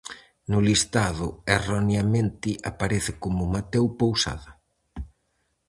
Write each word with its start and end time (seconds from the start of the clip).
No 0.51 0.59
listado 0.67 1.27
erroneamente 1.57 2.49
aparece 2.69 3.11
como 3.23 3.43
Mateo 3.53 3.85
pousada. 4.01 4.49